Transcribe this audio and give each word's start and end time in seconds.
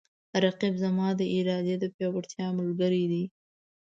رقیب 0.45 0.75
زما 0.83 1.07
د 1.19 1.21
ارادې 1.37 1.75
د 1.79 1.85
پیاوړتیا 1.95 2.47
ملګری 2.59 3.03
دی 3.11 3.23